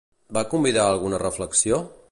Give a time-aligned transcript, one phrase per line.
[0.37, 1.83] Va convidar a alguna reflexió?